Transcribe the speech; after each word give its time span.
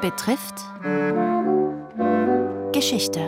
betrifft 0.00 0.54
Geschichte. 2.72 3.20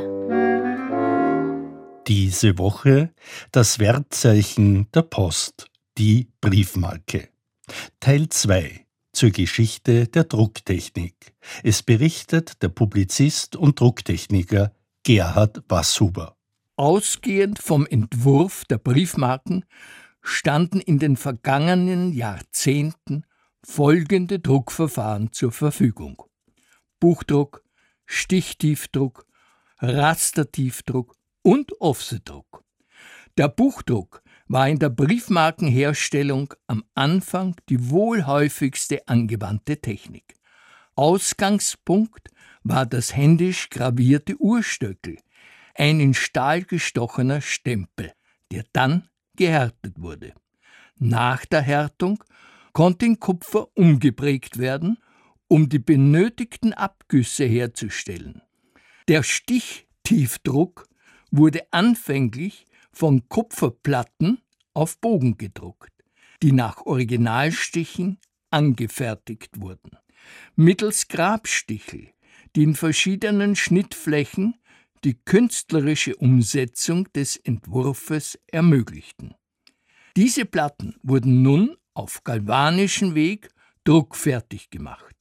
Diese 2.06 2.56
Woche 2.58 3.12
das 3.50 3.78
Wertzeichen 3.78 4.90
der 4.92 5.02
Post, 5.02 5.66
die 5.98 6.28
Briefmarke. 6.40 7.28
Teil 8.00 8.28
2 8.28 8.86
zur 9.12 9.30
Geschichte 9.30 10.06
der 10.06 10.24
Drucktechnik. 10.24 11.34
Es 11.62 11.82
berichtet 11.82 12.62
der 12.62 12.70
Publizist 12.70 13.54
und 13.56 13.78
Drucktechniker 13.78 14.72
Gerhard 15.02 15.62
Wasshuber. 15.68 16.36
Ausgehend 16.76 17.58
vom 17.58 17.86
Entwurf 17.86 18.64
der 18.64 18.78
Briefmarken 18.78 19.66
standen 20.22 20.80
in 20.80 20.98
den 20.98 21.16
vergangenen 21.16 22.14
Jahrzehnten 22.14 23.24
folgende 23.62 24.38
Druckverfahren 24.38 25.32
zur 25.32 25.52
Verfügung. 25.52 26.22
Buchdruck, 27.02 27.64
Stichtiefdruck, 28.06 29.26
Rastertiefdruck 29.80 31.16
und 31.42 31.72
Offsetdruck. 31.80 32.62
Der 33.36 33.48
Buchdruck 33.48 34.22
war 34.46 34.68
in 34.68 34.78
der 34.78 34.90
Briefmarkenherstellung 34.90 36.54
am 36.68 36.84
Anfang 36.94 37.56
die 37.68 37.90
wohl 37.90 38.24
häufigste 38.26 39.08
angewandte 39.08 39.80
Technik. 39.80 40.36
Ausgangspunkt 40.94 42.28
war 42.62 42.86
das 42.86 43.16
händisch 43.16 43.68
gravierte 43.68 44.36
Urstöckel, 44.36 45.18
ein 45.74 45.98
in 45.98 46.14
Stahl 46.14 46.62
gestochener 46.62 47.40
Stempel, 47.40 48.12
der 48.52 48.64
dann 48.72 49.08
gehärtet 49.34 50.00
wurde. 50.00 50.34
Nach 51.00 51.44
der 51.46 51.62
Härtung 51.62 52.22
konnte 52.72 53.06
in 53.06 53.18
Kupfer 53.18 53.66
umgeprägt 53.74 54.58
werden, 54.58 54.98
um 55.52 55.68
die 55.68 55.78
benötigten 55.78 56.72
Abgüsse 56.72 57.44
herzustellen. 57.44 58.40
Der 59.06 59.22
Stichtiefdruck 59.22 60.88
wurde 61.30 61.70
anfänglich 61.72 62.64
von 62.90 63.28
Kupferplatten 63.28 64.40
auf 64.72 64.98
Bogen 64.98 65.36
gedruckt, 65.36 65.92
die 66.42 66.52
nach 66.52 66.86
Originalstichen 66.86 68.18
angefertigt 68.48 69.60
wurden. 69.60 69.98
Mittels 70.56 71.08
Grabstichel, 71.08 72.08
die 72.56 72.62
in 72.62 72.74
verschiedenen 72.74 73.54
Schnittflächen 73.54 74.54
die 75.04 75.20
künstlerische 75.22 76.16
Umsetzung 76.16 77.12
des 77.12 77.36
Entwurfes 77.36 78.38
ermöglichten. 78.46 79.34
Diese 80.16 80.46
Platten 80.46 80.96
wurden 81.02 81.42
nun 81.42 81.76
auf 81.92 82.24
galvanischen 82.24 83.14
Weg 83.14 83.50
druckfertig 83.84 84.70
gemacht. 84.70 85.11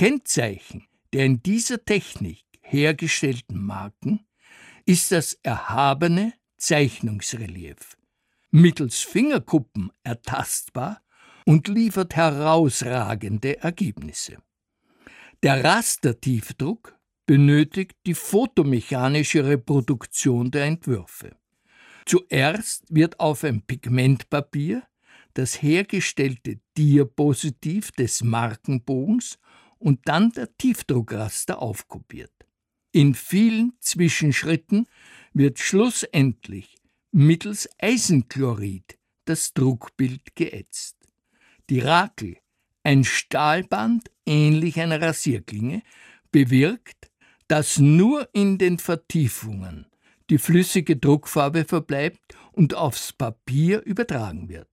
Kennzeichen 0.00 0.86
der 1.12 1.26
in 1.26 1.42
dieser 1.42 1.84
Technik 1.84 2.42
hergestellten 2.62 3.62
Marken 3.62 4.26
ist 4.86 5.12
das 5.12 5.34
erhabene 5.42 6.32
Zeichnungsrelief, 6.56 7.98
mittels 8.50 9.00
Fingerkuppen 9.00 9.92
ertastbar 10.02 11.02
und 11.44 11.68
liefert 11.68 12.16
herausragende 12.16 13.58
Ergebnisse. 13.58 14.38
Der 15.42 15.62
Rastertiefdruck 15.62 16.98
benötigt 17.26 17.98
die 18.06 18.14
fotomechanische 18.14 19.44
Reproduktion 19.44 20.50
der 20.50 20.64
Entwürfe. 20.64 21.36
Zuerst 22.06 22.86
wird 22.88 23.20
auf 23.20 23.44
ein 23.44 23.60
Pigmentpapier 23.66 24.82
das 25.34 25.60
hergestellte 25.60 26.58
Diapositiv 26.78 27.92
des 27.92 28.22
Markenbogens 28.22 29.38
und 29.80 30.00
dann 30.04 30.30
der 30.30 30.56
Tiefdruckraster 30.56 31.60
aufkopiert. 31.60 32.32
In 32.92 33.14
vielen 33.14 33.72
Zwischenschritten 33.80 34.86
wird 35.32 35.58
schlussendlich 35.58 36.76
mittels 37.12 37.68
Eisenchlorid 37.80 38.98
das 39.24 39.52
Druckbild 39.52 40.34
geätzt. 40.36 40.96
Die 41.68 41.80
Rakel, 41.80 42.36
ein 42.82 43.04
Stahlband 43.04 44.10
ähnlich 44.26 44.80
einer 44.80 45.00
Rasierklinge, 45.00 45.82
bewirkt, 46.30 47.10
dass 47.48 47.78
nur 47.78 48.28
in 48.32 48.58
den 48.58 48.78
Vertiefungen 48.78 49.86
die 50.30 50.38
flüssige 50.38 50.96
Druckfarbe 50.96 51.64
verbleibt 51.64 52.36
und 52.52 52.74
aufs 52.74 53.12
Papier 53.12 53.82
übertragen 53.82 54.48
wird. 54.48 54.68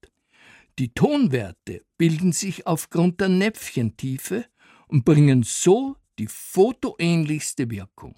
Die 0.78 0.94
Tonwerte 0.94 1.84
bilden 1.98 2.32
sich 2.32 2.68
aufgrund 2.68 3.20
der 3.20 3.30
Näpfchentiefe 3.30 4.46
und 4.88 5.06
bringen 5.06 5.44
so 5.44 5.96
die 6.20 6.28
fotoähnlichste 6.28 7.70
Wirkung. 7.70 8.18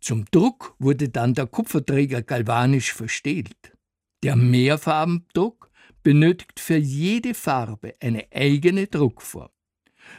Zum 0.00 0.24
Druck 0.30 0.74
wurde 0.78 1.08
dann 1.08 1.34
der 1.34 1.46
Kupferträger 1.46 2.22
galvanisch 2.22 2.92
verstählt. 2.92 3.76
Der 4.22 4.36
Mehrfarbendruck 4.36 5.70
benötigt 6.02 6.60
für 6.60 6.76
jede 6.76 7.34
Farbe 7.34 7.94
eine 8.00 8.26
eigene 8.32 8.86
Druckform. 8.86 9.50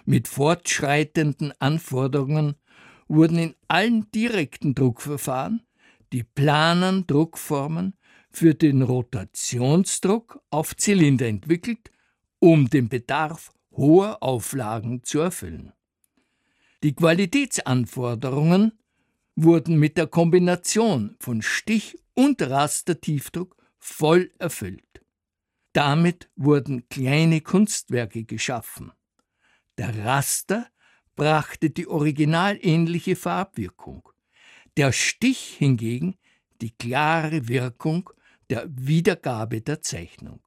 Mit 0.06 0.28
fortschreitenden 0.28 1.54
Anforderungen 1.60 2.56
wurden 3.08 3.38
in 3.40 3.56
allen 3.68 4.12
direkten 4.12 4.76
Druckverfahren 4.76 5.62
die 6.12 6.24
planen 6.24 7.08
Druckformen 7.08 7.94
für 8.30 8.54
den 8.54 8.82
Rotationsdruck 8.82 10.42
auf 10.50 10.76
Zylinder 10.76 11.28
entwickelt, 11.28 11.92
um 12.40 12.70
den 12.70 12.90
Bedarf 12.90 13.52
hoher 13.78 14.22
Auflagen 14.22 15.04
zu 15.04 15.20
erfüllen. 15.20 15.72
Die 16.84 16.94
Qualitätsanforderungen 16.94 18.74
wurden 19.36 19.78
mit 19.78 19.98
der 19.98 20.08
Kombination 20.08 21.16
von 21.20 21.42
Stich- 21.42 21.98
und 22.14 22.42
Rastertiefdruck 22.42 23.56
voll 23.78 24.32
erfüllt. 24.40 25.02
Damit 25.74 26.30
wurden 26.36 26.90
kleine 26.90 27.42
Kunstwerke 27.42 28.26
geschaffen. 28.26 28.92
Der 29.78 30.06
Raster 30.06 30.68
brachte 31.16 31.70
die 31.70 31.88
originalähnliche 31.88 33.16
Farbwirkung, 33.16 34.10
der 34.76 34.92
Stich 34.92 35.56
hingegen 35.58 36.18
die 36.62 36.72
klare 36.72 37.48
Wirkung 37.48 38.10
der 38.50 38.68
Wiedergabe 38.70 39.62
der 39.62 39.82
Zeichnung. 39.82 40.42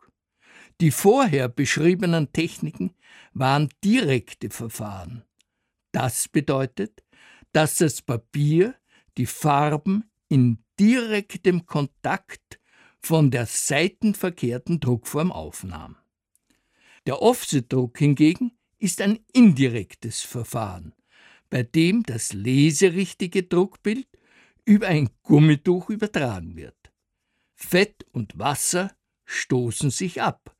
Die 0.81 0.91
vorher 0.91 1.49
beschriebenen 1.49 2.33
Techniken 2.33 2.95
waren 3.33 3.69
direkte 3.85 4.51
Verfahren. 4.51 5.25
Das 5.93 6.29
bedeutet, 6.29 7.05
dass 7.53 7.77
das 7.77 8.03
Papier 8.03 8.75
die 9.17 9.27
Farben 9.27 10.11
in 10.29 10.65
direktem 10.79 11.67
Kontakt 11.67 12.61
von 13.01 13.31
der 13.31 13.47
seitenverkehrten 13.47 14.81
Druckform 14.81 15.33
aufnahm. 15.33 15.97
Der 17.07 17.23
Offsetdruck 17.23 17.99
hingegen 17.99 18.53
ist 18.79 19.01
ein 19.01 19.19
indirektes 19.33 20.23
Verfahren, 20.23 20.95
bei 21.49 21.63
dem 21.63 22.03
das 22.03 22.33
leserichtige 22.33 23.43
Druckbild 23.43 24.07
über 24.65 24.89
ein 24.89 25.11
Gummituch 25.23 25.91
übertragen 25.91 26.57
wird. 26.57 26.77
Fett 27.55 28.07
und 28.13 28.39
Wasser 28.39 28.95
stoßen 29.25 29.91
sich 29.91 30.23
ab. 30.23 30.57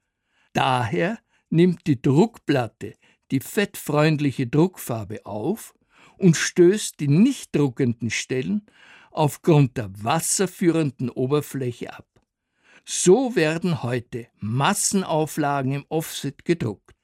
Daher 0.53 1.19
nimmt 1.51 1.87
die 1.87 2.01
Druckplatte 2.01 2.95
die 3.31 3.41
fettfreundliche 3.41 4.47
Druckfarbe 4.47 5.25
auf 5.25 5.75
und 6.19 6.37
stößt 6.37 6.99
die 7.01 7.09
nicht 7.09 7.55
druckenden 7.55 8.11
Stellen 8.11 8.67
aufgrund 9.11 9.77
der 9.77 9.91
wasserführenden 10.03 11.11
Oberfläche 11.11 11.93
ab. 11.93 12.07
So 12.85 13.37
werden 13.37 13.83
heute 13.83 14.29
Massenauflagen 14.39 15.73
im 15.73 15.85
Offset 15.89 16.45
gedruckt. 16.45 16.95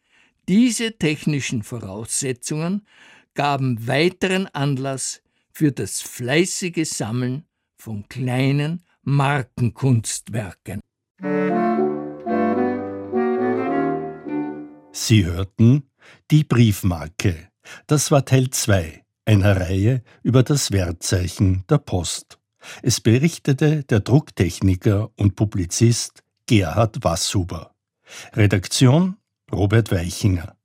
Diese 0.48 0.96
technischen 0.96 1.62
Voraussetzungen 1.62 2.86
gaben 3.34 3.86
weiteren 3.86 4.46
Anlass 4.48 5.22
für 5.52 5.72
das 5.72 6.00
fleißige 6.00 6.88
Sammeln 6.88 7.44
von 7.76 8.08
kleinen 8.08 8.84
Markenkunstwerken. 9.02 10.80
Sie 15.06 15.24
hörten 15.24 15.88
die 16.32 16.42
Briefmarke. 16.42 17.36
Das 17.86 18.10
war 18.10 18.24
Teil 18.24 18.50
2 18.50 19.04
einer 19.24 19.60
Reihe 19.60 20.02
über 20.24 20.42
das 20.42 20.72
Wertzeichen 20.72 21.62
der 21.70 21.78
Post. 21.78 22.40
Es 22.82 23.00
berichtete 23.00 23.84
der 23.84 24.00
Drucktechniker 24.00 25.12
und 25.14 25.36
Publizist 25.36 26.24
Gerhard 26.46 27.04
Wasshuber. 27.04 27.72
Redaktion 28.32 29.16
Robert 29.52 29.92
Weichinger. 29.92 30.56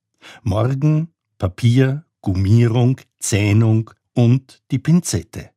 Morgen 0.41 1.13
Papier, 1.37 2.05
Gummierung, 2.21 2.99
Zähnung 3.19 3.91
und 4.15 4.63
die 4.71 4.79
Pinzette. 4.79 5.51